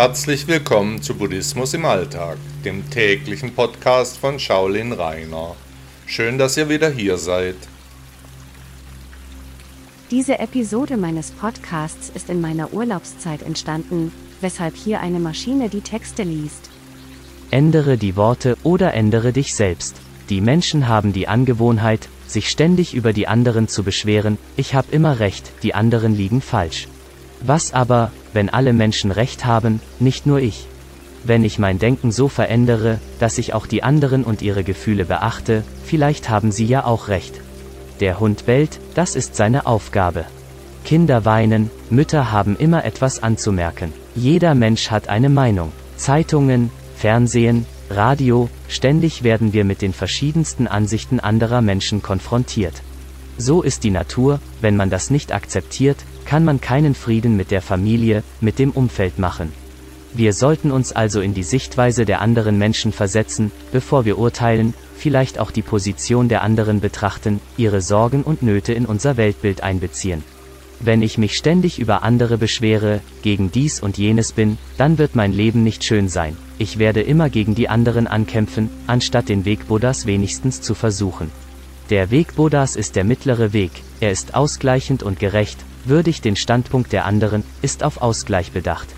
Herzlich 0.00 0.46
willkommen 0.46 1.02
zu 1.02 1.16
Buddhismus 1.16 1.74
im 1.74 1.84
Alltag, 1.84 2.38
dem 2.64 2.88
täglichen 2.88 3.52
Podcast 3.52 4.16
von 4.16 4.38
Shaolin 4.38 4.92
Rainer. 4.92 5.56
Schön, 6.06 6.38
dass 6.38 6.56
ihr 6.56 6.68
wieder 6.68 6.88
hier 6.88 7.18
seid. 7.18 7.56
Diese 10.12 10.38
Episode 10.38 10.96
meines 10.96 11.32
Podcasts 11.32 12.12
ist 12.14 12.30
in 12.30 12.40
meiner 12.40 12.72
Urlaubszeit 12.72 13.42
entstanden, 13.42 14.12
weshalb 14.40 14.76
hier 14.76 15.00
eine 15.00 15.18
Maschine 15.18 15.68
die 15.68 15.80
Texte 15.80 16.22
liest. 16.22 16.70
Ändere 17.50 17.98
die 17.98 18.14
Worte 18.14 18.56
oder 18.62 18.94
ändere 18.94 19.32
dich 19.32 19.56
selbst. 19.56 19.96
Die 20.28 20.40
Menschen 20.40 20.86
haben 20.86 21.12
die 21.12 21.26
Angewohnheit, 21.26 22.08
sich 22.28 22.50
ständig 22.50 22.94
über 22.94 23.12
die 23.12 23.26
anderen 23.26 23.66
zu 23.66 23.82
beschweren, 23.82 24.38
ich 24.56 24.76
habe 24.76 24.92
immer 24.92 25.18
recht, 25.18 25.50
die 25.64 25.74
anderen 25.74 26.14
liegen 26.14 26.40
falsch. 26.40 26.86
Was 27.40 27.72
aber, 27.72 28.10
wenn 28.32 28.48
alle 28.48 28.72
Menschen 28.72 29.10
recht 29.10 29.44
haben, 29.44 29.80
nicht 30.00 30.26
nur 30.26 30.40
ich? 30.40 30.66
Wenn 31.24 31.44
ich 31.44 31.58
mein 31.58 31.78
Denken 31.78 32.12
so 32.12 32.28
verändere, 32.28 32.98
dass 33.18 33.38
ich 33.38 33.54
auch 33.54 33.66
die 33.66 33.82
anderen 33.82 34.24
und 34.24 34.42
ihre 34.42 34.64
Gefühle 34.64 35.04
beachte, 35.04 35.64
vielleicht 35.84 36.28
haben 36.28 36.52
sie 36.52 36.66
ja 36.66 36.84
auch 36.84 37.08
recht. 37.08 37.40
Der 38.00 38.20
Hund 38.20 38.46
bellt, 38.46 38.78
das 38.94 39.16
ist 39.16 39.34
seine 39.34 39.66
Aufgabe. 39.66 40.24
Kinder 40.84 41.24
weinen, 41.24 41.70
Mütter 41.90 42.32
haben 42.32 42.56
immer 42.56 42.84
etwas 42.84 43.22
anzumerken. 43.22 43.92
Jeder 44.14 44.54
Mensch 44.54 44.90
hat 44.90 45.08
eine 45.08 45.28
Meinung. 45.28 45.72
Zeitungen, 45.96 46.70
Fernsehen, 46.96 47.66
Radio, 47.90 48.48
ständig 48.68 49.22
werden 49.22 49.52
wir 49.52 49.64
mit 49.64 49.82
den 49.82 49.92
verschiedensten 49.92 50.66
Ansichten 50.66 51.20
anderer 51.20 51.60
Menschen 51.60 52.02
konfrontiert. 52.02 52.82
So 53.38 53.62
ist 53.62 53.84
die 53.84 53.90
Natur, 53.90 54.40
wenn 54.60 54.76
man 54.76 54.90
das 54.90 55.10
nicht 55.10 55.32
akzeptiert, 55.32 55.98
kann 56.28 56.44
man 56.44 56.60
keinen 56.60 56.94
Frieden 56.94 57.38
mit 57.38 57.50
der 57.50 57.62
Familie, 57.62 58.22
mit 58.42 58.58
dem 58.58 58.72
Umfeld 58.72 59.18
machen. 59.18 59.50
Wir 60.12 60.34
sollten 60.34 60.70
uns 60.70 60.92
also 60.92 61.22
in 61.22 61.32
die 61.32 61.42
Sichtweise 61.42 62.04
der 62.04 62.20
anderen 62.20 62.58
Menschen 62.58 62.92
versetzen, 62.92 63.50
bevor 63.72 64.04
wir 64.04 64.18
urteilen, 64.18 64.74
vielleicht 64.94 65.38
auch 65.38 65.50
die 65.50 65.62
Position 65.62 66.28
der 66.28 66.42
anderen 66.42 66.80
betrachten, 66.80 67.40
ihre 67.56 67.80
Sorgen 67.80 68.24
und 68.24 68.42
Nöte 68.42 68.74
in 68.74 68.84
unser 68.84 69.16
Weltbild 69.16 69.62
einbeziehen. 69.62 70.22
Wenn 70.80 71.00
ich 71.00 71.16
mich 71.16 71.34
ständig 71.34 71.78
über 71.78 72.02
andere 72.02 72.36
beschwere, 72.36 73.00
gegen 73.22 73.50
dies 73.50 73.80
und 73.80 73.96
jenes 73.96 74.32
bin, 74.32 74.58
dann 74.76 74.98
wird 74.98 75.16
mein 75.16 75.32
Leben 75.32 75.64
nicht 75.64 75.82
schön 75.82 76.10
sein. 76.10 76.36
Ich 76.58 76.78
werde 76.78 77.00
immer 77.00 77.30
gegen 77.30 77.54
die 77.54 77.70
anderen 77.70 78.06
ankämpfen, 78.06 78.68
anstatt 78.86 79.30
den 79.30 79.46
Weg 79.46 79.66
Buddhas 79.66 80.04
wenigstens 80.04 80.60
zu 80.60 80.74
versuchen. 80.74 81.30
Der 81.88 82.10
Weg 82.10 82.36
Buddhas 82.36 82.76
ist 82.76 82.96
der 82.96 83.04
mittlere 83.04 83.54
Weg, 83.54 83.70
er 84.00 84.10
ist 84.10 84.34
ausgleichend 84.34 85.02
und 85.02 85.18
gerecht, 85.18 85.64
würdigt 85.88 86.24
den 86.24 86.36
Standpunkt 86.36 86.92
der 86.92 87.04
anderen, 87.04 87.44
ist 87.62 87.82
auf 87.82 88.00
Ausgleich 88.00 88.52
bedacht. 88.52 88.88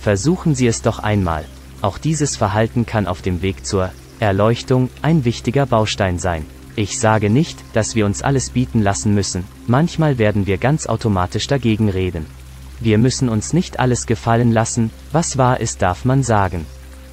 Versuchen 0.00 0.54
Sie 0.54 0.66
es 0.66 0.82
doch 0.82 0.98
einmal. 0.98 1.44
Auch 1.80 1.98
dieses 1.98 2.36
Verhalten 2.36 2.86
kann 2.86 3.06
auf 3.06 3.22
dem 3.22 3.42
Weg 3.42 3.66
zur 3.66 3.90
Erleuchtung 4.20 4.90
ein 5.02 5.24
wichtiger 5.24 5.66
Baustein 5.66 6.18
sein. 6.18 6.46
Ich 6.76 6.98
sage 6.98 7.30
nicht, 7.30 7.58
dass 7.72 7.94
wir 7.94 8.04
uns 8.06 8.22
alles 8.22 8.50
bieten 8.50 8.82
lassen 8.82 9.14
müssen, 9.14 9.44
manchmal 9.66 10.18
werden 10.18 10.46
wir 10.46 10.58
ganz 10.58 10.86
automatisch 10.86 11.46
dagegen 11.46 11.88
reden. 11.88 12.26
Wir 12.80 12.98
müssen 12.98 13.28
uns 13.28 13.52
nicht 13.52 13.78
alles 13.78 14.06
gefallen 14.06 14.50
lassen, 14.50 14.90
was 15.12 15.38
wahr 15.38 15.60
ist 15.60 15.82
darf 15.82 16.04
man 16.04 16.22
sagen. 16.22 16.66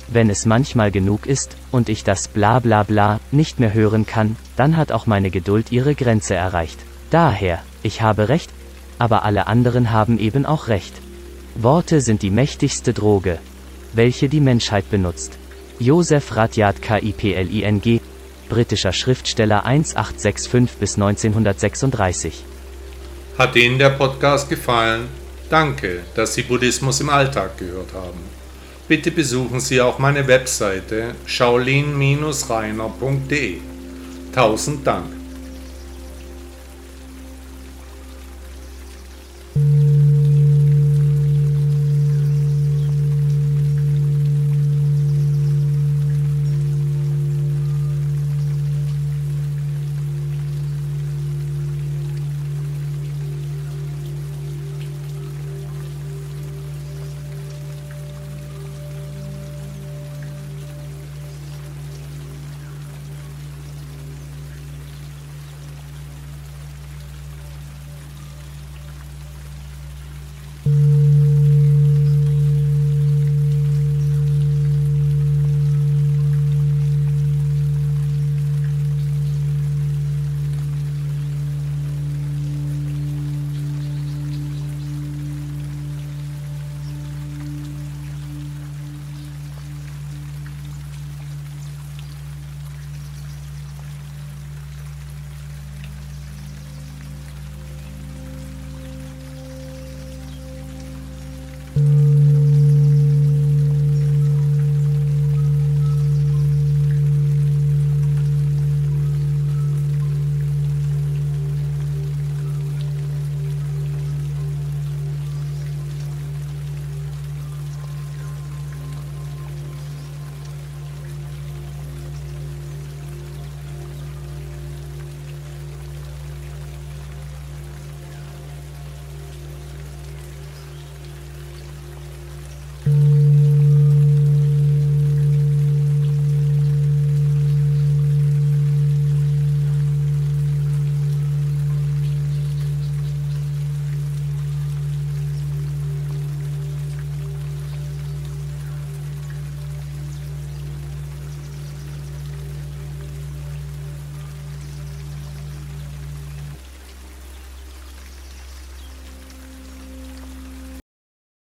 Wenn 0.07 0.29
es 0.29 0.45
manchmal 0.45 0.91
genug 0.91 1.25
ist, 1.25 1.55
und 1.71 1.89
ich 1.89 2.03
das 2.03 2.27
bla 2.27 2.59
bla 2.59 2.83
bla 2.83 3.19
nicht 3.31 3.59
mehr 3.59 3.73
hören 3.73 4.05
kann, 4.05 4.35
dann 4.55 4.75
hat 4.77 4.91
auch 4.91 5.05
meine 5.05 5.29
Geduld 5.29 5.71
ihre 5.71 5.95
Grenze 5.95 6.35
erreicht. 6.35 6.79
Daher, 7.11 7.59
ich 7.83 8.01
habe 8.01 8.29
recht, 8.29 8.51
aber 9.01 9.25
alle 9.25 9.47
anderen 9.47 9.91
haben 9.91 10.19
eben 10.19 10.45
auch 10.45 10.67
recht. 10.67 10.93
Worte 11.55 12.01
sind 12.01 12.21
die 12.21 12.29
mächtigste 12.29 12.93
Droge, 12.93 13.39
welche 13.93 14.29
die 14.29 14.39
Menschheit 14.39 14.91
benutzt. 14.91 15.39
Joseph 15.79 16.35
Radyat 16.35 16.83
KIPLING, 16.83 17.99
britischer 18.47 18.93
Schriftsteller 18.93 19.65
1865 19.65 20.77
bis 20.79 20.97
1936. 20.97 22.43
Hat 23.39 23.55
Ihnen 23.55 23.79
der 23.79 23.89
Podcast 23.89 24.49
gefallen? 24.49 25.07
Danke, 25.49 26.01
dass 26.13 26.35
Sie 26.35 26.43
Buddhismus 26.43 27.01
im 27.01 27.09
Alltag 27.09 27.57
gehört 27.57 27.95
haben. 27.95 28.19
Bitte 28.87 29.09
besuchen 29.09 29.61
Sie 29.61 29.81
auch 29.81 29.97
meine 29.97 30.27
Webseite 30.27 31.15
shaolin-reiner.de. 31.25 33.57
Tausend 34.31 34.85
Dank. 34.85 35.20